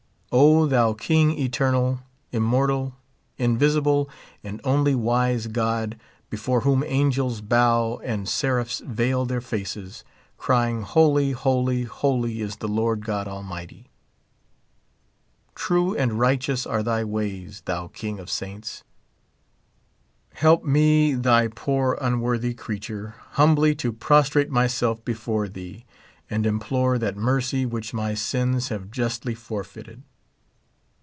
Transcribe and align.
O 0.33 0.65
thou 0.65 0.93
King 0.93 1.37
eternal, 1.37 1.99
immoital, 2.31 2.93
invisible, 3.37 4.09
and 4.45 4.61
only 4.63 4.95
wise 4.95 5.47
God, 5.47 5.99
before 6.29 6.61
whom 6.61 6.85
angels 6.87 7.41
bow 7.41 7.97
and 8.01 8.29
seraphs 8.29 8.79
veil 8.79 9.25
their 9.25 9.41
faces, 9.41 10.05
crying, 10.37 10.83
holy, 10.83 11.33
holy, 11.33 11.83
holy 11.83 12.39
is 12.39 12.55
the 12.57 12.69
Lord 12.69 13.03
God 13.03 13.27
Almighty. 13.27 13.89
True 15.53 15.93
and 15.97 16.13
righteous 16.17 16.65
are 16.65 16.81
thy 16.81 17.03
ways, 17.03 17.63
thou 17.65 17.87
King 17.89 18.17
of 18.17 18.29
saints. 18.29 18.85
Help 20.35 20.63
me, 20.63 21.13
thy 21.13 21.49
poor 21.49 21.97
unworthy 21.99 22.53
creature, 22.53 23.15
humbly 23.31 23.75
to 23.75 23.91
prostrate 23.91 24.49
myself 24.49 25.03
before 25.03 25.49
thee, 25.49 25.83
and 26.29 26.45
implore 26.45 26.97
that 26.97 27.17
mercy 27.17 27.65
which 27.65 27.93
my 27.93 28.13
sins 28.13 28.69
have 28.69 28.89
justly 28.91 29.35
forfeited. 29.35 30.03